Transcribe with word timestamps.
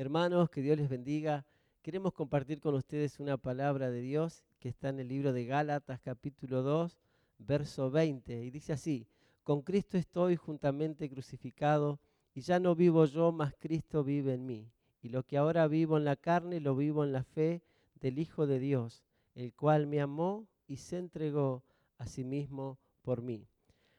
Hermanos, 0.00 0.48
que 0.48 0.62
Dios 0.62 0.78
les 0.78 0.88
bendiga. 0.88 1.44
Queremos 1.82 2.14
compartir 2.14 2.58
con 2.58 2.74
ustedes 2.74 3.20
una 3.20 3.36
palabra 3.36 3.90
de 3.90 4.00
Dios 4.00 4.46
que 4.58 4.70
está 4.70 4.88
en 4.88 4.98
el 4.98 5.08
libro 5.08 5.34
de 5.34 5.44
Gálatas 5.44 6.00
capítulo 6.00 6.62
2, 6.62 6.98
verso 7.36 7.90
20. 7.90 8.42
Y 8.42 8.50
dice 8.50 8.72
así, 8.72 9.06
con 9.44 9.60
Cristo 9.60 9.98
estoy 9.98 10.36
juntamente 10.36 11.10
crucificado 11.10 12.00
y 12.32 12.40
ya 12.40 12.58
no 12.58 12.74
vivo 12.74 13.04
yo, 13.04 13.30
mas 13.30 13.52
Cristo 13.60 14.02
vive 14.02 14.32
en 14.32 14.46
mí. 14.46 14.72
Y 15.02 15.10
lo 15.10 15.22
que 15.22 15.36
ahora 15.36 15.68
vivo 15.68 15.98
en 15.98 16.06
la 16.06 16.16
carne, 16.16 16.60
lo 16.60 16.74
vivo 16.74 17.04
en 17.04 17.12
la 17.12 17.22
fe 17.22 17.60
del 18.00 18.18
Hijo 18.18 18.46
de 18.46 18.58
Dios, 18.58 19.04
el 19.34 19.52
cual 19.52 19.86
me 19.86 20.00
amó 20.00 20.48
y 20.66 20.78
se 20.78 20.96
entregó 20.96 21.62
a 21.98 22.06
sí 22.06 22.24
mismo 22.24 22.78
por 23.02 23.20
mí. 23.20 23.46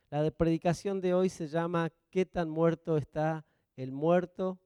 La 0.10 0.32
predicación 0.32 1.00
de 1.00 1.14
hoy 1.14 1.30
se 1.30 1.48
llama 1.48 1.92
¿Qué 2.10 2.26
tan 2.26 2.50
muerto 2.50 2.98
está 2.98 3.46
el 3.76 3.92
muerto? 3.92 4.58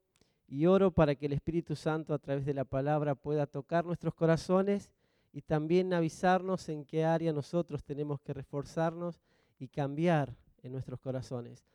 Y 0.47 0.67
oro 0.67 0.91
para 0.91 1.15
que 1.15 1.25
el 1.25 1.33
Espíritu 1.33 1.75
Santo 1.75 2.13
a 2.13 2.19
través 2.19 2.45
de 2.45 2.53
la 2.53 2.65
palabra 2.65 3.15
pueda 3.15 3.47
tocar 3.47 3.85
nuestros 3.85 4.13
corazones 4.13 4.91
y 5.33 5.41
también 5.41 5.93
avisarnos 5.93 6.69
en 6.69 6.85
qué 6.85 7.03
área 7.03 7.33
nosotros 7.33 7.83
tenemos 7.83 8.21
que 8.21 8.33
reforzarnos 8.33 9.19
y 9.59 9.67
cambiar 9.67 10.35
en 10.63 10.71
nuestros 10.71 10.99
corazones. 10.99 11.65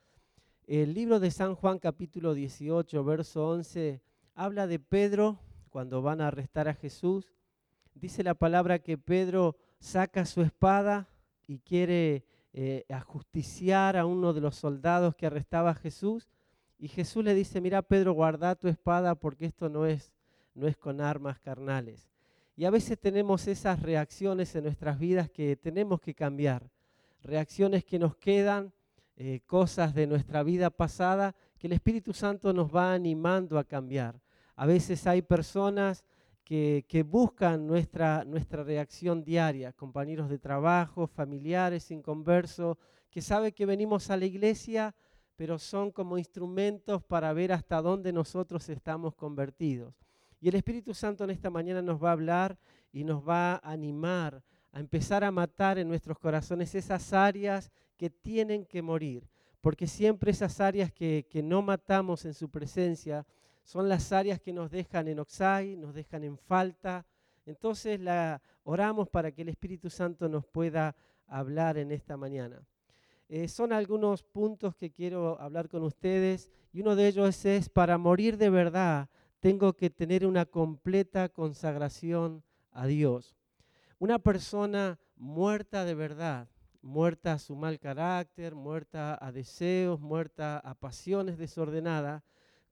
El 0.66 0.94
libro 0.94 1.18
de 1.18 1.30
San 1.30 1.54
Juan 1.54 1.78
capítulo 1.78 2.32
18, 2.32 3.04
verso 3.04 3.48
11, 3.48 4.00
habla 4.34 4.66
de 4.66 4.78
Pedro 4.78 5.40
cuando 5.68 6.00
van 6.00 6.20
a 6.20 6.28
arrestar 6.28 6.68
a 6.68 6.74
Jesús. 6.74 7.32
Dice 7.94 8.22
la 8.22 8.34
palabra 8.34 8.78
que 8.78 8.96
Pedro 8.96 9.56
saca 9.80 10.24
su 10.24 10.42
espada 10.42 11.08
y 11.46 11.58
quiere 11.58 12.24
eh, 12.52 12.84
ajusticiar 12.88 13.96
a 13.96 14.06
uno 14.06 14.32
de 14.32 14.40
los 14.40 14.56
soldados 14.56 15.14
que 15.16 15.26
arrestaba 15.26 15.70
a 15.70 15.74
Jesús 15.74 16.28
y 16.80 16.88
Jesús 16.88 17.22
le 17.22 17.34
dice, 17.34 17.60
mira 17.60 17.82
Pedro, 17.82 18.14
guarda 18.14 18.54
tu 18.54 18.66
espada 18.66 19.14
porque 19.14 19.44
esto 19.44 19.68
no 19.68 19.84
es, 19.84 20.10
no 20.54 20.66
es 20.66 20.78
con 20.78 21.02
armas 21.02 21.38
carnales. 21.38 22.08
Y 22.56 22.64
a 22.64 22.70
veces 22.70 22.98
tenemos 22.98 23.46
esas 23.48 23.82
reacciones 23.82 24.54
en 24.54 24.64
nuestras 24.64 24.98
vidas 24.98 25.28
que 25.28 25.56
tenemos 25.56 26.00
que 26.00 26.14
cambiar. 26.14 26.70
Reacciones 27.22 27.84
que 27.84 27.98
nos 27.98 28.16
quedan, 28.16 28.72
eh, 29.16 29.40
cosas 29.44 29.92
de 29.92 30.06
nuestra 30.06 30.42
vida 30.42 30.70
pasada 30.70 31.34
que 31.58 31.66
el 31.66 31.74
Espíritu 31.74 32.14
Santo 32.14 32.54
nos 32.54 32.74
va 32.74 32.94
animando 32.94 33.58
a 33.58 33.64
cambiar. 33.64 34.18
A 34.56 34.64
veces 34.64 35.06
hay 35.06 35.20
personas 35.20 36.06
que, 36.44 36.86
que, 36.88 37.02
buscan 37.02 37.66
nuestra, 37.66 38.24
nuestra 38.24 38.64
reacción 38.64 39.22
diaria, 39.22 39.74
compañeros 39.74 40.30
de 40.30 40.38
trabajo, 40.38 41.06
familiares, 41.06 41.90
inconversos, 41.90 42.78
que 43.10 43.20
saben 43.20 43.52
que 43.52 43.66
venimos 43.66 44.08
a 44.08 44.16
la 44.16 44.24
iglesia 44.24 44.94
pero 45.40 45.58
son 45.58 45.90
como 45.90 46.18
instrumentos 46.18 47.02
para 47.02 47.32
ver 47.32 47.50
hasta 47.50 47.80
dónde 47.80 48.12
nosotros 48.12 48.68
estamos 48.68 49.14
convertidos. 49.14 49.94
Y 50.38 50.50
el 50.50 50.54
Espíritu 50.54 50.92
Santo 50.92 51.24
en 51.24 51.30
esta 51.30 51.48
mañana 51.48 51.80
nos 51.80 51.98
va 51.98 52.10
a 52.10 52.12
hablar 52.12 52.58
y 52.92 53.04
nos 53.04 53.26
va 53.26 53.54
a 53.54 53.60
animar 53.72 54.42
a 54.70 54.80
empezar 54.80 55.24
a 55.24 55.30
matar 55.30 55.78
en 55.78 55.88
nuestros 55.88 56.18
corazones 56.18 56.74
esas 56.74 57.14
áreas 57.14 57.70
que 57.96 58.10
tienen 58.10 58.66
que 58.66 58.82
morir, 58.82 59.26
porque 59.62 59.86
siempre 59.86 60.30
esas 60.30 60.60
áreas 60.60 60.92
que, 60.92 61.24
no 61.42 61.62
matamos 61.62 62.26
en 62.26 62.34
su 62.34 62.50
presencia 62.50 63.26
son 63.64 63.88
las 63.88 64.12
áreas 64.12 64.42
que 64.42 64.52
nos 64.52 64.70
dejan 64.70 65.08
en 65.08 65.20
oxai, 65.20 65.74
nos 65.74 65.94
dejan 65.94 66.22
en 66.22 66.36
falta. 66.36 67.06
Entonces 67.46 67.98
la, 67.98 68.42
oramos 68.62 69.08
para 69.08 69.32
que 69.32 69.40
el 69.40 69.48
Espíritu 69.48 69.88
Santo 69.88 70.28
nos 70.28 70.44
pueda 70.44 70.94
hablar 71.26 71.78
en 71.78 71.92
esta 71.92 72.18
mañana. 72.18 72.60
Eh, 73.32 73.46
son 73.46 73.72
algunos 73.72 74.24
puntos 74.24 74.74
que 74.74 74.90
quiero 74.90 75.40
hablar 75.40 75.68
con 75.68 75.84
ustedes 75.84 76.50
y 76.72 76.80
uno 76.80 76.96
de 76.96 77.06
ellos 77.06 77.44
es, 77.44 77.68
para 77.68 77.96
morir 77.96 78.36
de 78.36 78.50
verdad, 78.50 79.08
tengo 79.38 79.72
que 79.74 79.88
tener 79.88 80.26
una 80.26 80.46
completa 80.46 81.28
consagración 81.28 82.42
a 82.72 82.88
Dios. 82.88 83.36
Una 84.00 84.18
persona 84.18 84.98
muerta 85.14 85.84
de 85.84 85.94
verdad, 85.94 86.48
muerta 86.82 87.34
a 87.34 87.38
su 87.38 87.54
mal 87.54 87.78
carácter, 87.78 88.56
muerta 88.56 89.16
a 89.24 89.30
deseos, 89.30 90.00
muerta 90.00 90.58
a 90.58 90.74
pasiones 90.74 91.38
desordenadas, 91.38 92.24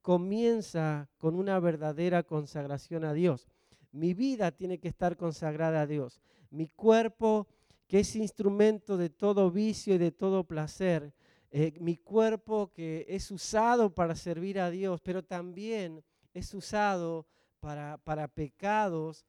comienza 0.02 1.08
con 1.18 1.36
una 1.36 1.60
verdadera 1.60 2.24
consagración 2.24 3.04
a 3.04 3.12
Dios. 3.12 3.47
Mi 3.92 4.12
vida 4.12 4.50
tiene 4.50 4.78
que 4.78 4.88
estar 4.88 5.16
consagrada 5.16 5.82
a 5.82 5.86
Dios. 5.86 6.20
Mi 6.50 6.66
cuerpo 6.66 7.47
que 7.88 8.00
es 8.00 8.15
instrumento 8.15 8.97
de 8.99 9.09
todo 9.09 9.50
vicio 9.50 9.94
y 9.94 9.99
de 9.99 10.12
todo 10.12 10.44
placer. 10.44 11.15
Eh, 11.50 11.72
mi 11.81 11.97
cuerpo 11.97 12.71
que 12.71 13.06
es 13.09 13.31
usado 13.31 13.94
para 13.94 14.15
servir 14.15 14.60
a 14.60 14.71
Dios, 14.71 15.00
pero 15.00 15.25
también 15.25 16.04
es 16.34 16.53
usado 16.53 17.27
para, 17.60 17.97
para 17.98 18.28
pecados, 18.28 19.25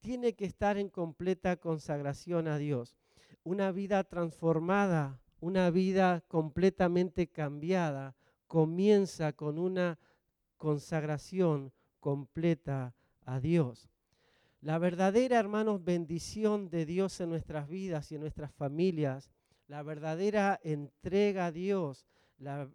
tiene 0.00 0.34
que 0.34 0.46
estar 0.46 0.78
en 0.78 0.88
completa 0.88 1.56
consagración 1.58 2.48
a 2.48 2.56
Dios. 2.56 2.96
Una 3.44 3.70
vida 3.72 4.02
transformada, 4.04 5.20
una 5.40 5.70
vida 5.70 6.22
completamente 6.28 7.28
cambiada, 7.28 8.16
comienza 8.46 9.34
con 9.34 9.58
una 9.58 9.98
consagración 10.56 11.72
completa 12.00 12.94
a 13.26 13.38
Dios. 13.38 13.90
La 14.60 14.78
verdadera, 14.78 15.38
hermanos, 15.38 15.84
bendición 15.84 16.68
de 16.68 16.84
Dios 16.84 17.20
en 17.20 17.28
nuestras 17.28 17.68
vidas 17.68 18.10
y 18.10 18.16
en 18.16 18.22
nuestras 18.22 18.52
familias, 18.52 19.30
la 19.68 19.84
verdadera 19.84 20.58
entrega 20.64 21.46
a 21.46 21.52
Dios, 21.52 22.08
la, 22.38 22.66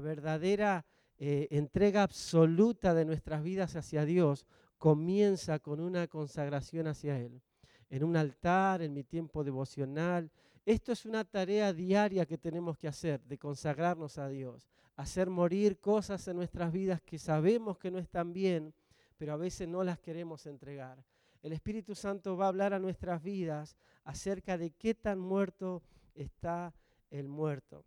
verdadera 0.00 0.86
eh, 1.18 1.48
entrega 1.50 2.04
absoluta 2.04 2.94
de 2.94 3.04
nuestras 3.04 3.42
vidas 3.42 3.74
hacia 3.74 4.04
Dios, 4.04 4.46
comienza 4.78 5.58
con 5.58 5.80
una 5.80 6.06
consagración 6.06 6.86
hacia 6.86 7.18
Él. 7.18 7.42
En 7.90 8.04
un 8.04 8.16
altar, 8.16 8.82
en 8.82 8.92
mi 8.92 9.02
tiempo 9.02 9.42
devocional. 9.42 10.30
Esto 10.64 10.92
es 10.92 11.04
una 11.04 11.24
tarea 11.24 11.72
diaria 11.72 12.26
que 12.26 12.38
tenemos 12.38 12.78
que 12.78 12.86
hacer, 12.86 13.20
de 13.24 13.38
consagrarnos 13.38 14.18
a 14.18 14.28
Dios, 14.28 14.68
hacer 14.94 15.30
morir 15.30 15.80
cosas 15.80 16.28
en 16.28 16.36
nuestras 16.36 16.72
vidas 16.72 17.02
que 17.02 17.18
sabemos 17.18 17.76
que 17.76 17.90
no 17.90 17.98
están 17.98 18.32
bien, 18.32 18.72
pero 19.16 19.32
a 19.32 19.36
veces 19.36 19.68
no 19.68 19.82
las 19.82 19.98
queremos 19.98 20.46
entregar 20.46 21.04
el 21.44 21.52
Espíritu 21.52 21.94
Santo 21.94 22.38
va 22.38 22.46
a 22.46 22.48
hablar 22.48 22.72
a 22.72 22.78
nuestras 22.78 23.22
vidas 23.22 23.76
acerca 24.04 24.56
de 24.56 24.70
qué 24.70 24.94
tan 24.94 25.18
muerto 25.18 25.82
está 26.14 26.72
el 27.10 27.28
muerto. 27.28 27.84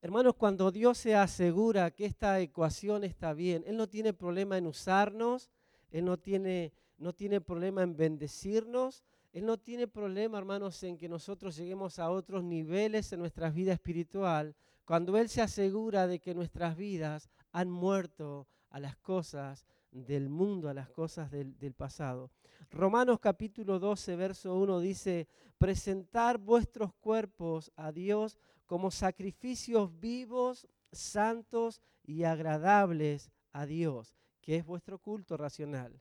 Hermanos, 0.00 0.34
cuando 0.34 0.72
Dios 0.72 0.96
se 0.96 1.14
asegura 1.14 1.90
que 1.90 2.06
esta 2.06 2.40
ecuación 2.40 3.04
está 3.04 3.34
bien, 3.34 3.62
Él 3.66 3.76
no 3.76 3.90
tiene 3.90 4.14
problema 4.14 4.56
en 4.56 4.66
usarnos, 4.66 5.50
Él 5.90 6.06
no 6.06 6.16
tiene, 6.16 6.72
no 6.96 7.12
tiene 7.12 7.42
problema 7.42 7.82
en 7.82 7.94
bendecirnos, 7.94 9.04
Él 9.34 9.44
no 9.44 9.58
tiene 9.58 9.86
problema, 9.86 10.38
hermanos, 10.38 10.82
en 10.82 10.96
que 10.96 11.10
nosotros 11.10 11.54
lleguemos 11.56 11.98
a 11.98 12.10
otros 12.10 12.42
niveles 12.42 13.12
en 13.12 13.20
nuestra 13.20 13.50
vida 13.50 13.74
espiritual, 13.74 14.56
cuando 14.86 15.18
Él 15.18 15.28
se 15.28 15.42
asegura 15.42 16.06
de 16.06 16.20
que 16.20 16.34
nuestras 16.34 16.74
vidas 16.74 17.28
han 17.52 17.70
muerto 17.70 18.46
a 18.70 18.80
las 18.80 18.96
cosas 18.96 19.66
del 19.94 20.28
mundo, 20.28 20.68
a 20.68 20.74
las 20.74 20.90
cosas 20.90 21.30
del, 21.30 21.54
pasado. 21.74 22.30
Romanos 22.70 23.20
capítulo 23.20 23.78
12, 23.78 24.16
verso 24.16 24.54
1 24.56 24.80
dice, 24.80 25.28
presentar 25.56 26.38
vuestros 26.38 26.92
cuerpos 26.94 27.72
a 27.76 27.92
Dios 27.92 28.36
como 28.66 28.90
sacrificios 28.90 29.98
vivos, 30.00 30.66
santos 30.90 31.80
y 32.02 32.24
agradables 32.24 33.30
a 33.52 33.66
Dios, 33.66 34.16
que 34.40 34.56
es 34.56 34.66
vuestro 34.66 34.98
culto 34.98 35.36
racional. 35.36 36.00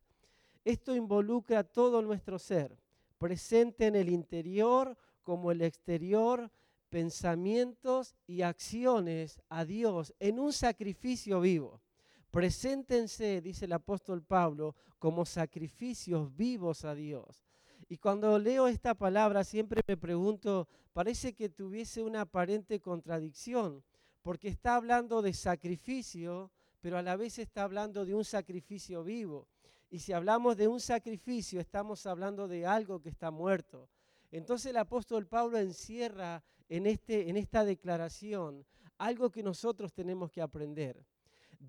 Esto 0.66 0.96
involucra 0.96 1.64
todo 1.64 2.02
nuestro 2.02 2.40
ser, 2.40 2.76
presente 3.20 3.86
en 3.86 3.96
el 3.96 4.10
interior 4.10 4.98
como 5.22 5.52
el 5.52 5.62
exterior, 5.62 6.52
pensamientos 6.90 8.16
y 8.26 8.42
acciones 8.42 9.40
a 9.50 9.66
Dios 9.66 10.14
en 10.20 10.40
un 10.40 10.52
sacrificio 10.52 11.42
vivo. 11.42 11.82
Preséntense, 12.34 13.42
dice 13.42 13.66
el 13.66 13.74
apóstol 13.74 14.24
Pablo, 14.24 14.76
como 14.98 15.24
sacrificios 15.24 16.36
vivos 16.36 16.84
a 16.84 16.96
Dios. 16.96 17.46
Y 17.88 17.98
cuando 17.98 18.40
leo 18.40 18.68
esta 18.68 18.96
palabra 18.96 19.44
siempre 19.44 19.84
me 19.88 19.98
pregunto, 19.98 20.68
parece 20.94 21.36
que 21.36 21.50
tuviese 21.50 22.02
una 22.02 22.22
aparente 22.22 22.80
contradicción, 22.80 23.84
porque 24.24 24.48
está 24.48 24.78
hablando 24.78 25.22
de 25.22 25.32
sacrificio, 25.32 26.50
pero 26.82 26.98
a 26.98 27.04
la 27.04 27.18
vez 27.18 27.38
está 27.38 27.66
hablando 27.66 28.04
de 28.04 28.16
un 28.16 28.26
sacrificio 28.26 29.04
vivo. 29.04 29.48
Y 29.92 30.00
si 30.00 30.12
hablamos 30.12 30.58
de 30.58 30.68
un 30.68 30.80
sacrificio, 30.80 31.62
estamos 31.62 32.08
hablando 32.08 32.48
de 32.48 32.66
algo 32.66 33.00
que 33.00 33.10
está 33.10 33.30
muerto. 33.30 33.90
Entonces 34.32 34.72
el 34.72 34.78
apóstol 34.78 35.28
Pablo 35.28 35.60
encierra 35.60 36.44
en, 36.68 36.88
este, 36.88 37.30
en 37.30 37.38
esta 37.38 37.64
declaración 37.64 38.66
algo 38.98 39.30
que 39.30 39.44
nosotros 39.44 39.94
tenemos 39.94 40.32
que 40.32 40.42
aprender. 40.42 41.06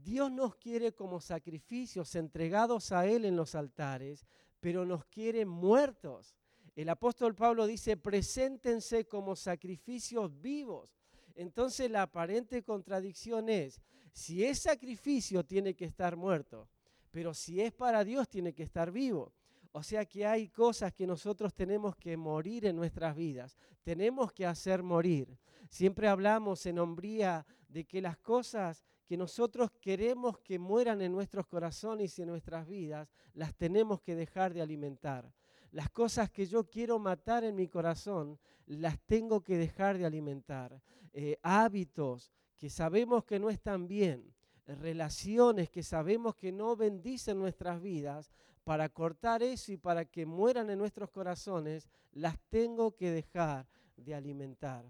Dios 0.02 0.32
nos 0.32 0.56
quiere 0.56 0.92
como 0.92 1.20
sacrificios 1.20 2.14
entregados 2.16 2.90
a 2.90 3.06
Él 3.06 3.24
en 3.24 3.36
los 3.36 3.54
altares, 3.54 4.26
pero 4.60 4.84
nos 4.84 5.04
quiere 5.04 5.46
muertos. 5.46 6.36
El 6.74 6.88
apóstol 6.88 7.34
Pablo 7.34 7.66
dice, 7.66 7.96
preséntense 7.96 9.06
como 9.06 9.36
sacrificios 9.36 10.40
vivos. 10.40 10.96
Entonces 11.36 11.90
la 11.90 12.02
aparente 12.02 12.62
contradicción 12.62 13.48
es, 13.48 13.80
si 14.12 14.44
es 14.44 14.60
sacrificio 14.60 15.44
tiene 15.44 15.74
que 15.74 15.84
estar 15.84 16.16
muerto, 16.16 16.68
pero 17.10 17.34
si 17.34 17.60
es 17.60 17.72
para 17.72 18.04
Dios 18.04 18.28
tiene 18.28 18.52
que 18.52 18.64
estar 18.64 18.90
vivo. 18.90 19.32
O 19.70 19.82
sea 19.82 20.04
que 20.06 20.26
hay 20.26 20.48
cosas 20.48 20.92
que 20.92 21.06
nosotros 21.06 21.54
tenemos 21.54 21.96
que 21.96 22.16
morir 22.16 22.66
en 22.66 22.76
nuestras 22.76 23.16
vidas, 23.16 23.56
tenemos 23.82 24.32
que 24.32 24.46
hacer 24.46 24.82
morir. 24.82 25.36
Siempre 25.68 26.08
hablamos 26.08 26.66
en 26.66 26.78
hombría 26.78 27.44
de 27.68 27.84
que 27.84 28.00
las 28.00 28.16
cosas 28.16 28.84
que 29.14 29.18
nosotros 29.18 29.70
queremos 29.80 30.40
que 30.40 30.58
mueran 30.58 31.00
en 31.00 31.12
nuestros 31.12 31.46
corazones 31.46 32.18
y 32.18 32.22
en 32.22 32.28
nuestras 32.30 32.66
vidas, 32.66 33.08
las 33.34 33.54
tenemos 33.54 34.00
que 34.00 34.16
dejar 34.16 34.52
de 34.52 34.60
alimentar. 34.60 35.32
Las 35.70 35.88
cosas 35.88 36.30
que 36.30 36.46
yo 36.46 36.68
quiero 36.68 36.98
matar 36.98 37.44
en 37.44 37.54
mi 37.54 37.68
corazón, 37.68 38.40
las 38.66 38.98
tengo 39.06 39.40
que 39.40 39.56
dejar 39.56 39.98
de 39.98 40.04
alimentar. 40.04 40.82
Eh, 41.12 41.38
hábitos 41.44 42.32
que 42.56 42.68
sabemos 42.68 43.24
que 43.24 43.38
no 43.38 43.50
están 43.50 43.86
bien, 43.86 44.34
relaciones 44.66 45.70
que 45.70 45.84
sabemos 45.84 46.34
que 46.34 46.50
no 46.50 46.74
bendicen 46.74 47.38
nuestras 47.38 47.80
vidas, 47.80 48.32
para 48.64 48.88
cortar 48.88 49.44
eso 49.44 49.70
y 49.70 49.76
para 49.76 50.06
que 50.06 50.26
mueran 50.26 50.70
en 50.70 50.78
nuestros 50.80 51.08
corazones, 51.10 51.88
las 52.10 52.36
tengo 52.50 52.96
que 52.96 53.12
dejar 53.12 53.64
de 53.96 54.12
alimentar. 54.12 54.84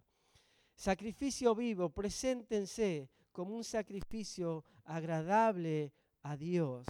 Sacrificio 0.74 1.54
vivo, 1.54 1.90
preséntense 1.90 3.10
como 3.34 3.54
un 3.54 3.64
sacrificio 3.64 4.64
agradable 4.84 5.92
a 6.22 6.36
Dios. 6.36 6.86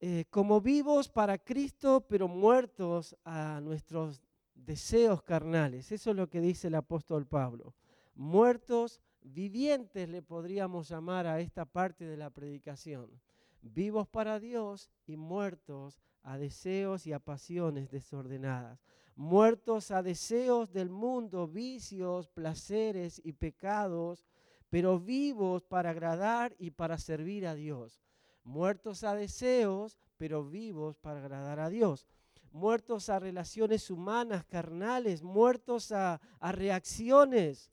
Eh, 0.00 0.24
como 0.30 0.60
vivos 0.60 1.08
para 1.08 1.36
Cristo, 1.38 2.04
pero 2.08 2.26
muertos 2.26 3.14
a 3.24 3.60
nuestros 3.62 4.22
deseos 4.54 5.22
carnales. 5.22 5.92
Eso 5.92 6.10
es 6.10 6.16
lo 6.16 6.28
que 6.28 6.40
dice 6.40 6.68
el 6.68 6.74
apóstol 6.74 7.26
Pablo. 7.26 7.74
Muertos 8.14 9.00
vivientes 9.20 10.08
le 10.08 10.22
podríamos 10.22 10.88
llamar 10.88 11.26
a 11.26 11.38
esta 11.38 11.64
parte 11.64 12.04
de 12.04 12.16
la 12.16 12.30
predicación 12.30 13.20
vivos 13.62 14.08
para 14.08 14.40
Dios 14.40 14.90
y 15.06 15.16
muertos 15.16 16.00
a 16.22 16.36
deseos 16.36 17.06
y 17.06 17.12
a 17.12 17.18
pasiones 17.18 17.90
desordenadas, 17.90 18.84
muertos 19.16 19.90
a 19.90 20.02
deseos 20.02 20.72
del 20.72 20.90
mundo, 20.90 21.46
vicios, 21.48 22.28
placeres 22.28 23.20
y 23.24 23.32
pecados, 23.32 24.26
pero 24.72 24.98
vivos 24.98 25.62
para 25.64 25.90
agradar 25.90 26.54
y 26.58 26.70
para 26.70 26.96
servir 26.96 27.46
a 27.46 27.54
Dios, 27.54 28.00
muertos 28.42 29.04
a 29.04 29.14
deseos, 29.14 29.98
pero 30.16 30.48
vivos 30.48 30.96
para 30.96 31.18
agradar 31.18 31.60
a 31.60 31.68
Dios, 31.68 32.06
muertos 32.52 33.10
a 33.10 33.18
relaciones 33.18 33.90
humanas, 33.90 34.46
carnales, 34.46 35.22
muertos 35.22 35.92
a, 35.92 36.22
a 36.40 36.52
reacciones, 36.52 37.70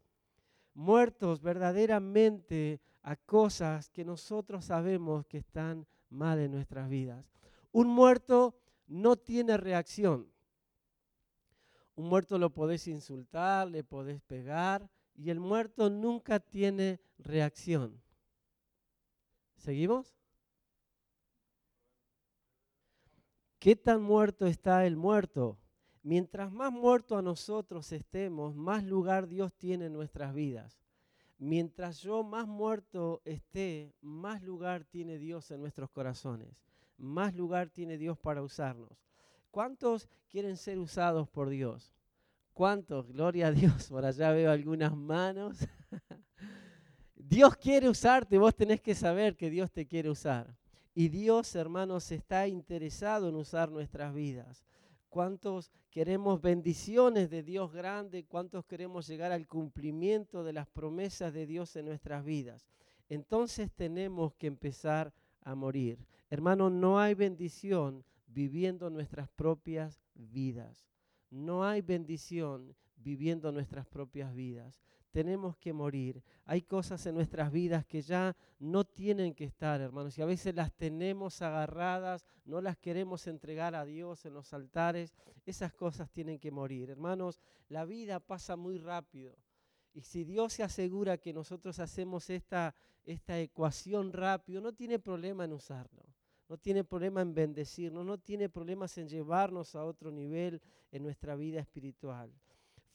muertos 0.74 1.42
verdaderamente 1.42 2.81
a 3.02 3.16
cosas 3.16 3.90
que 3.90 4.04
nosotros 4.04 4.66
sabemos 4.66 5.25
que 5.25 5.38
están 5.38 5.88
mal 6.10 6.38
en 6.40 6.52
nuestras 6.52 6.90
vidas. 6.90 7.31
Un 7.72 7.88
muerto 7.88 8.57
no 8.88 9.16
tiene 9.16 9.56
reacción. 9.56 10.30
Un 11.95 12.10
muerto 12.10 12.38
lo 12.38 12.50
podés 12.50 12.90
insultar, 12.90 13.69
le 13.69 13.86
podés 13.86 14.19
pegar 14.19 14.90
y 15.19 15.31
el 15.31 15.39
muerto 15.39 15.89
nunca 15.89 16.39
tiene 16.39 17.01
reacción. 17.18 18.01
¿Seguimos? 19.57 20.16
¿Qué 23.60 23.75
tan 23.75 24.01
muerto 24.01 24.45
está 24.45 24.86
el 24.86 24.95
muerto? 24.95 25.57
Mientras 26.04 26.54
más 26.54 26.71
muerto 26.71 27.18
a 27.18 27.21
nosotros 27.21 27.92
estemos, 27.92 28.56
más 28.56 28.86
lugar 28.86 29.27
Dios 29.27 29.54
tiene 29.54 29.88
en 29.88 29.94
nuestras 29.94 30.33
vidas. 30.33 30.80
Mientras 31.38 32.00
yo 32.00 32.24
más 32.24 32.48
muerto 32.48 33.21
esté, 33.25 33.94
más 34.00 34.42
lugar 34.42 34.86
tiene 34.86 35.18
Dios 35.18 35.51
en 35.51 35.60
nuestros 35.60 35.89
corazones, 35.89 36.63
más 36.98 37.36
lugar 37.36 37.69
tiene 37.69 37.98
Dios 37.98 38.18
para 38.18 38.42
usarnos. 38.42 39.06
¿Cuántos 39.51 40.07
quieren 40.30 40.56
ser 40.56 40.80
usados 40.80 41.27
por 41.27 41.50
Dios? 41.50 41.99
¿Cuántos? 42.60 43.10
Gloria 43.14 43.48
a 43.48 43.52
Dios. 43.54 43.88
Por 43.88 44.04
allá 44.04 44.34
veo 44.34 44.52
algunas 44.52 44.94
manos. 44.94 45.60
Dios 47.16 47.56
quiere 47.56 47.88
usarte, 47.88 48.38
vos 48.38 48.54
tenés 48.54 48.82
que 48.82 48.94
saber 48.94 49.38
que 49.38 49.50
Dios 49.50 49.72
te 49.72 49.88
quiere 49.88 50.10
usar. 50.10 50.58
Y 50.94 51.08
Dios, 51.08 51.56
hermanos, 51.56 52.12
está 52.12 52.50
interesado 52.50 53.30
en 53.30 53.36
usar 53.36 53.72
nuestras 53.72 54.14
vidas 54.14 54.66
cuántos 55.08 55.72
queremos 55.90 56.42
bendiciones 56.42 57.30
de 57.30 57.44
Dios 57.44 57.72
grande, 57.72 58.26
cuántos 58.26 58.66
queremos 58.66 59.08
llegar 59.08 59.32
al 59.32 59.48
cumplimiento 59.48 60.44
de 60.44 60.52
las 60.52 60.68
promesas 60.68 61.34
de 61.34 61.48
Dios 61.48 61.78
en 61.78 61.86
nuestras 61.86 62.26
vidas. 62.26 62.68
Entonces 63.08 63.72
tenemos 63.72 64.34
que 64.34 64.48
empezar 64.48 65.14
a 65.44 65.56
morir. 65.56 66.06
Hermano, 66.30 66.70
no 66.70 67.00
hay 67.00 67.14
bendición 67.14 68.04
viviendo 68.28 68.90
nuestras 68.90 69.30
propias 69.30 70.02
vidas. 70.14 70.89
No 71.30 71.64
hay 71.66 71.81
bendición 71.81 72.76
viviendo 72.98 73.52
nuestras 73.52 73.88
propias 73.88 74.34
vidas 74.34 74.81
tenemos 75.12 75.58
que 75.58 75.74
morir. 75.74 76.24
Hay 76.46 76.62
cosas 76.62 77.06
en 77.06 77.16
nuestras 77.16 77.52
vidas 77.52 77.86
que 77.86 78.02
ya 78.02 78.36
no 78.60 78.84
tienen 78.84 79.34
que 79.34 79.46
estar, 79.46 79.81
hermanos, 79.81 80.18
y 80.18 80.22
a 80.22 80.26
veces 80.26 80.56
las 80.56 80.72
tenemos 80.74 81.42
agarradas, 81.42 82.26
no 82.46 82.62
las 82.62 82.78
queremos 82.78 83.28
entregar 83.28 83.76
a 83.76 83.86
Dios 83.86 84.26
en 84.26 84.34
los 84.34 84.54
altares. 84.54 85.14
Esas 85.46 85.74
cosas 85.74 86.10
tienen 86.12 86.40
que 86.40 86.52
morir. 86.52 86.90
Hermanos, 86.90 87.40
la 87.70 87.86
vida 87.86 88.20
pasa 88.20 88.56
muy 88.56 88.78
rápido. 88.78 89.38
Y 89.94 90.02
si 90.02 90.24
Dios 90.24 90.54
se 90.54 90.64
asegura 90.64 91.18
que 91.18 91.34
nosotros 91.34 91.80
hacemos 91.80 92.30
esta, 92.30 92.76
esta 93.04 93.40
ecuación 93.40 94.14
rápido, 94.14 94.62
no 94.62 94.74
tiene 94.74 95.00
problema 95.00 95.46
en 95.46 95.54
usarlo. 95.54 96.06
No 96.50 96.57
tiene 96.57 96.84
problema 96.84 97.22
en 97.22 97.34
bendecirnos, 97.34 98.06
no 98.06 98.18
tiene 98.18 98.50
problemas 98.50 98.98
en 98.98 99.07
llevarnos 99.07 99.75
a 99.75 99.86
otro 99.86 100.12
nivel 100.12 100.62
en 100.92 101.04
nuestra 101.04 101.36
vida 101.36 101.60
espiritual. 101.60 102.34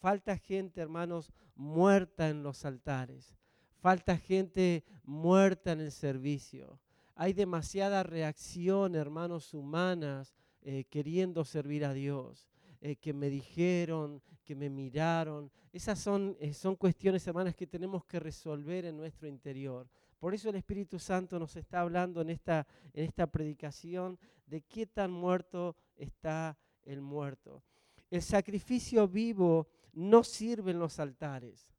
Falta 0.00 0.36
gente, 0.36 0.80
hermanos, 0.80 1.32
muerta 1.54 2.28
en 2.28 2.42
los 2.42 2.64
altares. 2.64 3.36
Falta 3.78 4.18
gente 4.18 4.84
muerta 5.04 5.72
en 5.72 5.80
el 5.80 5.92
servicio. 5.92 6.80
Hay 7.14 7.32
demasiada 7.32 8.02
reacción, 8.02 8.96
hermanos, 8.96 9.54
humanas 9.54 10.34
eh, 10.62 10.84
queriendo 10.90 11.44
servir 11.44 11.84
a 11.84 11.94
Dios. 11.94 12.48
Eh, 12.80 12.96
que 12.96 13.14
me 13.14 13.30
dijeron, 13.30 14.20
que 14.44 14.54
me 14.54 14.68
miraron. 14.68 15.50
Esas 15.72 15.98
son, 15.98 16.36
eh, 16.38 16.52
son 16.52 16.76
cuestiones, 16.76 17.26
hermanas, 17.26 17.54
que 17.54 17.66
tenemos 17.66 18.04
que 18.04 18.20
resolver 18.20 18.84
en 18.84 18.96
nuestro 18.96 19.26
interior. 19.26 19.88
Por 20.18 20.34
eso 20.34 20.50
el 20.50 20.56
Espíritu 20.56 20.98
Santo 20.98 21.38
nos 21.38 21.56
está 21.56 21.80
hablando 21.80 22.20
en 22.20 22.30
esta, 22.30 22.66
en 22.92 23.04
esta 23.04 23.26
predicación 23.26 24.18
de 24.46 24.62
qué 24.62 24.86
tan 24.86 25.10
muerto 25.10 25.76
está 25.96 26.56
el 26.82 27.00
muerto. 27.00 27.62
El 28.10 28.22
sacrificio 28.22 29.08
vivo 29.08 29.68
no 29.92 30.24
sirven 30.24 30.78
los 30.78 30.98
altares. 30.98 31.72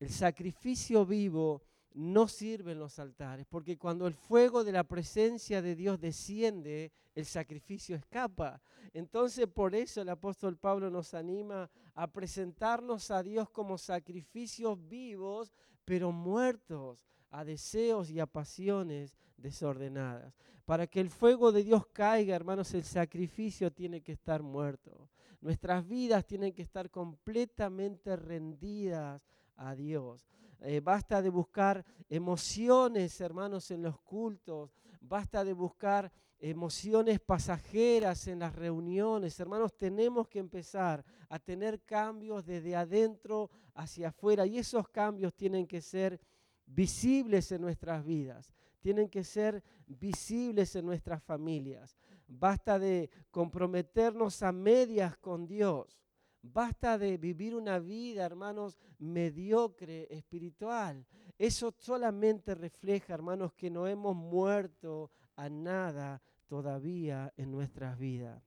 El 0.00 0.10
sacrificio 0.10 1.04
vivo 1.06 1.62
no 1.94 2.26
sirve 2.26 2.72
en 2.72 2.80
los 2.80 2.98
altares, 2.98 3.46
porque 3.48 3.78
cuando 3.78 4.06
el 4.06 4.14
fuego 4.14 4.64
de 4.64 4.72
la 4.72 4.84
presencia 4.84 5.62
de 5.62 5.76
Dios 5.76 6.00
desciende, 6.00 6.92
el 7.14 7.24
sacrificio 7.24 7.94
escapa. 7.94 8.60
Entonces 8.92 9.46
por 9.46 9.74
eso 9.74 10.02
el 10.02 10.08
apóstol 10.08 10.56
Pablo 10.56 10.90
nos 10.90 11.14
anima 11.14 11.70
a 11.94 12.08
presentarnos 12.08 13.10
a 13.12 13.22
Dios 13.22 13.48
como 13.50 13.78
sacrificios 13.78 14.76
vivos, 14.88 15.52
pero 15.84 16.10
muertos 16.10 17.06
a 17.34 17.44
deseos 17.44 18.10
y 18.10 18.20
a 18.20 18.26
pasiones 18.26 19.16
desordenadas. 19.36 20.32
Para 20.64 20.86
que 20.86 21.00
el 21.00 21.10
fuego 21.10 21.50
de 21.50 21.64
Dios 21.64 21.84
caiga, 21.88 22.36
hermanos, 22.36 22.72
el 22.74 22.84
sacrificio 22.84 23.72
tiene 23.72 24.02
que 24.02 24.12
estar 24.12 24.42
muerto. 24.42 25.10
Nuestras 25.40 25.86
vidas 25.86 26.24
tienen 26.24 26.52
que 26.52 26.62
estar 26.62 26.90
completamente 26.90 28.14
rendidas 28.14 29.20
a 29.56 29.74
Dios. 29.74 30.28
Eh, 30.60 30.80
basta 30.80 31.20
de 31.20 31.28
buscar 31.28 31.84
emociones, 32.08 33.20
hermanos, 33.20 33.70
en 33.72 33.82
los 33.82 34.00
cultos. 34.00 34.70
Basta 35.00 35.44
de 35.44 35.52
buscar 35.54 36.12
emociones 36.38 37.18
pasajeras 37.18 38.28
en 38.28 38.38
las 38.38 38.54
reuniones. 38.54 39.38
Hermanos, 39.40 39.76
tenemos 39.76 40.28
que 40.28 40.38
empezar 40.38 41.04
a 41.28 41.40
tener 41.40 41.82
cambios 41.82 42.46
desde 42.46 42.76
adentro 42.76 43.50
hacia 43.74 44.08
afuera 44.08 44.46
y 44.46 44.58
esos 44.58 44.88
cambios 44.88 45.34
tienen 45.34 45.66
que 45.66 45.80
ser 45.80 46.20
visibles 46.66 47.52
en 47.52 47.62
nuestras 47.62 48.04
vidas, 48.04 48.52
tienen 48.80 49.08
que 49.08 49.24
ser 49.24 49.62
visibles 49.86 50.76
en 50.76 50.86
nuestras 50.86 51.22
familias. 51.22 51.96
Basta 52.26 52.78
de 52.78 53.10
comprometernos 53.30 54.42
a 54.42 54.52
medias 54.52 55.16
con 55.16 55.46
Dios. 55.46 55.98
Basta 56.42 56.98
de 56.98 57.16
vivir 57.16 57.54
una 57.54 57.78
vida, 57.78 58.26
hermanos, 58.26 58.78
mediocre 58.98 60.06
espiritual. 60.10 61.06
Eso 61.38 61.74
solamente 61.78 62.54
refleja, 62.54 63.14
hermanos, 63.14 63.54
que 63.54 63.70
no 63.70 63.86
hemos 63.86 64.14
muerto 64.14 65.10
a 65.36 65.48
nada 65.48 66.22
todavía 66.46 67.32
en 67.38 67.50
nuestras 67.50 67.98
vidas. 67.98 68.42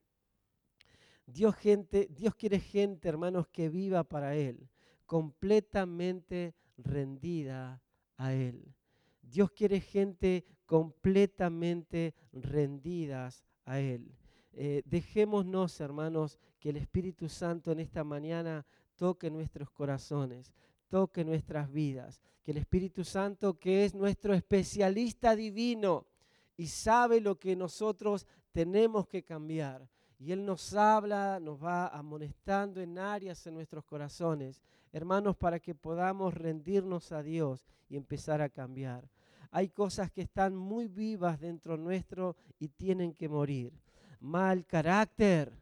Dios, 1.25 1.55
gente, 1.55 2.07
Dios 2.11 2.35
quiere 2.35 2.59
gente, 2.59 3.09
hermanos, 3.09 3.47
que 3.47 3.69
viva 3.69 4.03
para 4.03 4.35
Él, 4.35 4.69
completamente 5.07 6.53
rendida 6.77 7.81
a 8.17 8.33
Él. 8.33 8.73
Dios 9.21 9.51
quiere 9.51 9.79
gente 9.79 10.45
completamente 10.65 12.13
rendidas 12.31 13.43
a 13.65 13.79
Él. 13.79 14.13
Eh, 14.53 14.81
dejémonos, 14.85 15.79
hermanos, 15.79 16.39
que 16.59 16.69
el 16.69 16.77
Espíritu 16.77 17.29
Santo 17.29 17.71
en 17.71 17.79
esta 17.79 18.03
mañana 18.03 18.65
toque 18.95 19.29
nuestros 19.29 19.69
corazones, 19.69 20.53
toque 20.89 21.23
nuestras 21.23 21.71
vidas. 21.71 22.21
Que 22.43 22.51
el 22.51 22.57
Espíritu 22.57 23.03
Santo, 23.03 23.59
que 23.59 23.85
es 23.85 23.93
nuestro 23.93 24.33
especialista 24.33 25.35
divino 25.35 26.07
y 26.55 26.67
sabe 26.67 27.21
lo 27.21 27.37
que 27.37 27.55
nosotros 27.55 28.25
tenemos 28.51 29.07
que 29.07 29.23
cambiar. 29.23 29.87
Y 30.19 30.31
Él 30.31 30.45
nos 30.45 30.73
habla, 30.73 31.39
nos 31.39 31.63
va 31.63 31.87
amonestando 31.87 32.81
en 32.81 32.97
áreas 32.97 33.45
en 33.45 33.53
nuestros 33.53 33.85
corazones, 33.85 34.61
hermanos, 34.91 35.35
para 35.35 35.59
que 35.59 35.75
podamos 35.75 36.33
rendirnos 36.33 37.11
a 37.11 37.21
Dios 37.21 37.67
y 37.87 37.97
empezar 37.97 38.41
a 38.41 38.49
cambiar. 38.49 39.09
Hay 39.51 39.69
cosas 39.69 40.11
que 40.11 40.21
están 40.21 40.55
muy 40.55 40.87
vivas 40.87 41.39
dentro 41.39 41.77
nuestro 41.77 42.35
y 42.59 42.69
tienen 42.69 43.13
que 43.13 43.29
morir. 43.29 43.73
Mal 44.19 44.65
carácter 44.65 45.53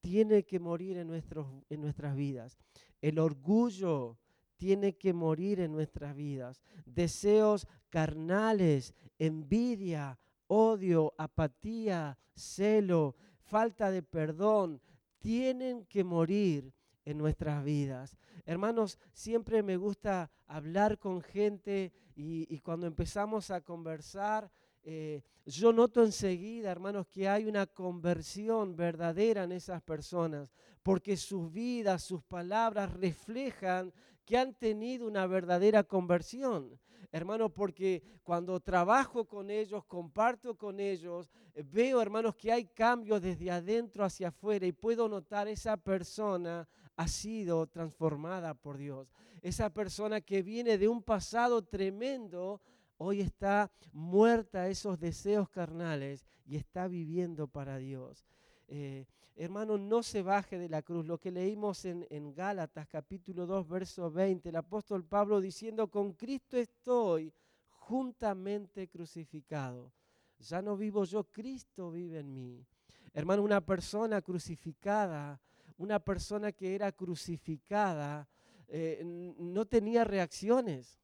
tiene 0.00 0.44
que 0.44 0.58
morir 0.58 0.98
en, 0.98 1.08
nuestros, 1.08 1.46
en 1.68 1.80
nuestras 1.80 2.16
vidas. 2.16 2.58
El 3.00 3.18
orgullo 3.18 4.16
tiene 4.56 4.96
que 4.96 5.12
morir 5.12 5.60
en 5.60 5.72
nuestras 5.72 6.14
vidas. 6.14 6.62
Deseos 6.86 7.66
carnales, 7.90 8.94
envidia, 9.18 10.18
odio, 10.46 11.14
apatía, 11.18 12.18
celo, 12.34 13.16
falta 13.52 13.90
de 13.90 14.02
perdón, 14.02 14.80
tienen 15.18 15.84
que 15.84 16.02
morir 16.04 16.72
en 17.04 17.18
nuestras 17.18 17.62
vidas. 17.62 18.16
Hermanos, 18.46 18.98
siempre 19.12 19.62
me 19.62 19.76
gusta 19.76 20.30
hablar 20.46 20.98
con 20.98 21.20
gente 21.20 21.92
y, 22.16 22.58
cuando 22.60 22.86
empezamos 22.86 23.50
a 23.50 23.60
conversar, 23.60 24.50
eh, 24.82 25.20
yo 25.44 25.70
noto 25.70 26.02
enseguida, 26.02 26.70
hermanos, 26.70 27.06
que 27.08 27.28
hay 27.28 27.44
una 27.44 27.66
conversión 27.66 28.74
verdadera 28.74 29.44
en 29.44 29.52
esas 29.52 29.82
personas, 29.82 30.50
porque 30.82 31.18
sus 31.18 31.52
vidas, 31.52 32.02
sus 32.02 32.22
palabras 32.22 32.90
reflejan 32.94 33.92
que 34.24 34.38
han 34.38 34.54
tenido 34.54 35.06
una 35.06 35.26
verdadera 35.26 35.84
conversión. 35.84 36.80
Hermano, 37.12 37.50
porque 37.50 38.02
cuando 38.24 38.58
trabajo 38.58 39.26
con 39.26 39.50
ellos, 39.50 39.84
comparto 39.84 40.56
con 40.56 40.80
ellos, 40.80 41.30
veo, 41.70 42.00
hermanos, 42.00 42.34
que 42.34 42.50
hay 42.50 42.64
cambios 42.64 43.20
desde 43.20 43.50
adentro 43.50 44.02
hacia 44.02 44.28
afuera 44.28 44.66
y 44.66 44.72
puedo 44.72 45.06
notar 45.10 45.46
esa 45.46 45.76
persona 45.76 46.66
ha 46.96 47.08
sido 47.08 47.66
transformada 47.66 48.54
por 48.54 48.78
Dios. 48.78 49.12
Esa 49.42 49.68
persona 49.68 50.22
que 50.22 50.42
viene 50.42 50.78
de 50.78 50.88
un 50.88 51.02
pasado 51.02 51.62
tremendo, 51.62 52.62
hoy 52.96 53.20
está 53.20 53.70
muerta 53.92 54.62
a 54.62 54.68
esos 54.68 54.98
deseos 54.98 55.50
carnales 55.50 56.24
y 56.46 56.56
está 56.56 56.88
viviendo 56.88 57.46
para 57.46 57.76
Dios. 57.76 58.24
Eh, 58.68 59.04
hermano, 59.36 59.78
no 59.78 60.02
se 60.02 60.22
baje 60.22 60.58
de 60.58 60.68
la 60.68 60.82
cruz. 60.82 61.06
Lo 61.06 61.18
que 61.18 61.30
leímos 61.30 61.84
en, 61.84 62.06
en 62.10 62.34
Gálatas 62.34 62.88
capítulo 62.88 63.46
2, 63.46 63.68
verso 63.68 64.10
20, 64.10 64.48
el 64.48 64.56
apóstol 64.56 65.04
Pablo 65.04 65.40
diciendo, 65.40 65.88
con 65.88 66.12
Cristo 66.12 66.56
estoy 66.56 67.32
juntamente 67.68 68.88
crucificado. 68.88 69.92
Ya 70.38 70.60
no 70.60 70.76
vivo 70.76 71.04
yo, 71.04 71.24
Cristo 71.24 71.90
vive 71.90 72.20
en 72.20 72.34
mí. 72.34 72.66
Hermano, 73.14 73.42
una 73.42 73.60
persona 73.60 74.22
crucificada 74.22 75.40
una 75.82 75.98
persona 75.98 76.52
que 76.52 76.76
era 76.76 76.92
crucificada 76.92 78.28
eh, 78.68 79.02
no 79.04 79.66
tenía 79.66 80.04
reacciones. 80.04 81.00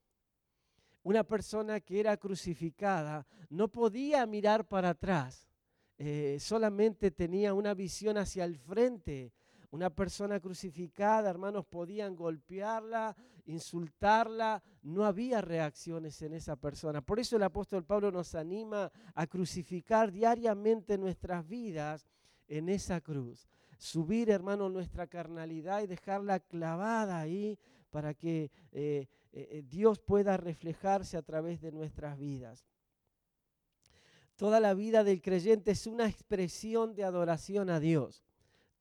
Una 1.03 1.25
persona 1.25 1.81
que 1.81 1.99
era 1.99 2.17
crucificada 2.17 3.27
no 3.51 3.69
podía 3.69 4.25
mirar 4.27 4.69
para 4.69 4.91
atrás, 4.91 5.48
eh, 5.99 6.39
solamente 6.41 7.11
tenía 7.11 7.53
una 7.55 7.75
visión 7.75 8.17
hacia 8.19 8.45
el 8.45 8.57
frente. 8.57 9.33
Una 9.71 9.91
persona 9.91 10.41
crucificada, 10.41 11.29
hermanos, 11.29 11.67
podían 11.67 12.17
golpearla, 12.17 13.15
insultarla, 13.45 14.63
no 14.83 15.05
había 15.05 15.43
reacciones 15.43 16.23
en 16.23 16.33
esa 16.33 16.57
persona. 16.57 17.03
Por 17.03 17.21
eso 17.21 17.37
el 17.37 17.43
apóstol 17.43 17.85
Pablo 17.85 18.11
nos 18.11 18.35
anima 18.35 18.91
a 19.15 19.27
crucificar 19.27 20.11
diariamente 20.11 20.97
nuestras 20.97 21.47
vidas 21.47 22.07
en 22.47 22.71
esa 22.71 23.03
cruz 23.03 23.47
subir, 23.79 24.29
hermano, 24.29 24.69
nuestra 24.69 25.07
carnalidad 25.07 25.83
y 25.83 25.87
dejarla 25.87 26.41
clavada 26.41 27.19
ahí 27.21 27.59
para 27.91 28.13
que 28.13 28.51
eh, 28.73 29.07
eh, 29.33 29.63
Dios 29.67 30.01
pueda 30.01 30.37
reflejarse 30.37 31.17
a 31.17 31.23
través 31.23 31.61
de 31.61 31.73
nuestras 31.73 32.19
vidas. 32.19 32.67
Toda 34.39 34.61
la 34.61 34.73
vida 34.73 35.03
del 35.03 35.21
creyente 35.21 35.73
es 35.73 35.89
una 35.89 36.07
expresión 36.07 36.95
de 36.95 37.03
adoración 37.03 37.71
a 37.71 37.81
Dios. 37.81 38.23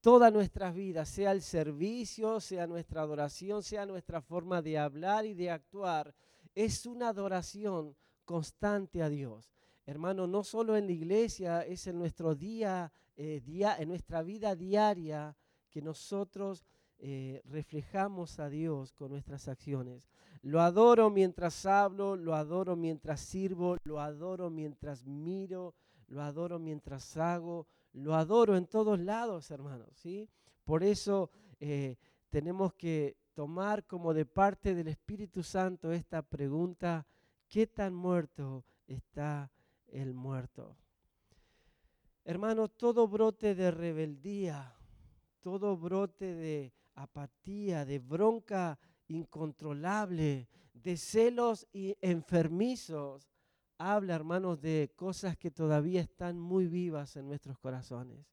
Toda 0.01 0.29
nuestra 0.29 0.71
vida, 0.71 1.03
sea 1.03 1.31
el 1.31 1.41
servicio, 1.41 2.39
sea 2.39 2.67
nuestra 2.67 3.01
adoración, 3.01 3.63
sea 3.63 3.87
nuestra 3.87 4.21
forma 4.21 4.61
de 4.61 4.77
hablar 4.77 5.25
y 5.25 5.33
de 5.33 5.49
actuar, 5.49 6.13
es 6.53 6.85
una 6.85 7.09
adoración 7.09 7.95
constante 8.23 9.01
a 9.01 9.09
Dios. 9.09 9.51
Hermano, 9.87 10.27
no 10.27 10.43
solo 10.43 10.77
en 10.77 10.85
la 10.85 10.91
iglesia, 10.91 11.61
es 11.61 11.87
en 11.87 11.97
nuestro 11.97 12.35
día 12.35 12.91
eh, 13.15 13.41
en 13.79 13.89
nuestra 13.89 14.21
vida 14.21 14.55
diaria 14.55 15.35
que 15.71 15.81
nosotros 15.81 16.65
eh, 16.99 17.41
reflejamos 17.45 18.37
a 18.37 18.47
Dios 18.47 18.93
con 18.93 19.09
nuestras 19.09 19.47
acciones. 19.47 20.07
Lo 20.41 20.61
adoro 20.61 21.09
mientras 21.09 21.65
hablo, 21.65 22.15
lo 22.15 22.35
adoro 22.35 22.75
mientras 22.75 23.21
sirvo, 23.21 23.77
lo 23.83 23.99
adoro 23.99 24.49
mientras 24.49 25.05
miro, 25.05 25.73
lo 26.07 26.21
adoro 26.21 26.59
mientras 26.59 27.17
hago, 27.17 27.67
lo 27.93 28.15
adoro 28.15 28.55
en 28.55 28.67
todos 28.67 28.99
lados, 28.99 29.51
hermanos. 29.51 29.89
¿sí? 29.95 30.29
Por 30.63 30.83
eso 30.83 31.29
eh, 31.59 31.97
tenemos 32.29 32.73
que 32.73 33.17
tomar 33.33 33.85
como 33.85 34.13
de 34.13 34.25
parte 34.25 34.73
del 34.73 34.87
Espíritu 34.87 35.43
Santo 35.43 35.91
esta 35.91 36.21
pregunta, 36.21 37.05
¿qué 37.47 37.67
tan 37.67 37.93
muerto 37.93 38.65
está 38.87 39.51
el 39.87 40.13
muerto? 40.13 40.75
Hermano, 42.25 42.67
todo 42.67 43.07
brote 43.07 43.55
de 43.55 43.71
rebeldía, 43.71 44.75
todo 45.39 45.77
brote 45.77 46.35
de 46.35 46.73
apatía, 46.95 47.85
de 47.85 47.99
bronca 47.99 48.77
incontrolable, 49.07 50.47
de 50.73 50.97
celos 50.97 51.67
y 51.73 51.95
enfermizos, 52.01 53.27
habla, 53.77 54.15
hermanos, 54.15 54.61
de 54.61 54.91
cosas 54.95 55.37
que 55.37 55.51
todavía 55.51 56.01
están 56.01 56.39
muy 56.39 56.67
vivas 56.67 57.15
en 57.15 57.27
nuestros 57.27 57.57
corazones. 57.59 58.25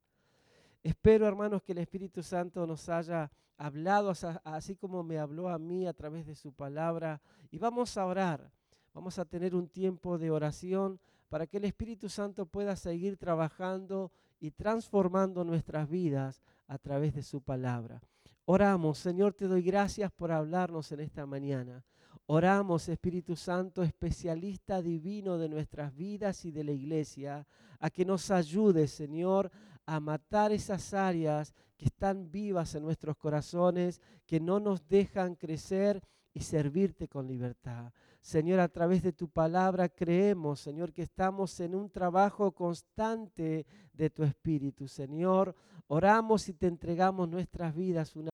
Espero, 0.82 1.26
hermanos, 1.26 1.62
que 1.62 1.72
el 1.72 1.78
Espíritu 1.78 2.22
Santo 2.22 2.66
nos 2.66 2.88
haya 2.88 3.30
hablado 3.56 4.12
así 4.44 4.76
como 4.76 5.02
me 5.02 5.18
habló 5.18 5.48
a 5.48 5.58
mí 5.58 5.86
a 5.86 5.92
través 5.92 6.26
de 6.26 6.34
su 6.34 6.52
palabra. 6.52 7.20
Y 7.50 7.58
vamos 7.58 7.96
a 7.96 8.06
orar, 8.06 8.50
vamos 8.92 9.18
a 9.18 9.24
tener 9.24 9.54
un 9.54 9.68
tiempo 9.68 10.18
de 10.18 10.30
oración 10.30 11.00
para 11.28 11.46
que 11.46 11.56
el 11.56 11.64
Espíritu 11.64 12.08
Santo 12.08 12.46
pueda 12.46 12.76
seguir 12.76 13.16
trabajando 13.16 14.12
y 14.40 14.50
transformando 14.50 15.44
nuestras 15.44 15.88
vidas 15.88 16.42
a 16.68 16.78
través 16.78 17.14
de 17.14 17.22
su 17.22 17.40
palabra. 17.40 18.02
Oramos, 18.46 18.98
Señor, 18.98 19.32
te 19.32 19.46
doy 19.46 19.62
gracias 19.62 20.12
por 20.12 20.30
hablarnos 20.30 20.92
en 20.92 21.00
esta 21.00 21.24
mañana. 21.24 21.82
Oramos, 22.26 22.90
Espíritu 22.90 23.36
Santo, 23.36 23.82
especialista 23.82 24.82
divino 24.82 25.38
de 25.38 25.48
nuestras 25.48 25.96
vidas 25.96 26.44
y 26.44 26.52
de 26.52 26.62
la 26.62 26.72
iglesia, 26.72 27.46
a 27.80 27.88
que 27.88 28.04
nos 28.04 28.30
ayude, 28.30 28.86
Señor, 28.86 29.50
a 29.86 29.98
matar 29.98 30.52
esas 30.52 30.92
áreas 30.92 31.54
que 31.78 31.86
están 31.86 32.30
vivas 32.30 32.74
en 32.74 32.82
nuestros 32.82 33.16
corazones, 33.16 34.02
que 34.26 34.40
no 34.40 34.60
nos 34.60 34.86
dejan 34.88 35.36
crecer 35.36 36.02
y 36.34 36.40
servirte 36.40 37.08
con 37.08 37.26
libertad. 37.26 37.94
Señor, 38.20 38.60
a 38.60 38.68
través 38.68 39.02
de 39.02 39.12
tu 39.12 39.30
palabra 39.30 39.88
creemos, 39.88 40.60
Señor, 40.60 40.92
que 40.92 41.02
estamos 41.02 41.60
en 41.60 41.74
un 41.74 41.88
trabajo 41.88 42.52
constante 42.52 43.66
de 43.92 44.10
tu 44.10 44.22
Espíritu. 44.22 44.86
Señor, 44.86 45.54
oramos 45.86 46.46
y 46.50 46.54
te 46.54 46.66
entregamos 46.66 47.28
nuestras 47.28 47.74
vidas 47.74 48.16
una 48.16 48.33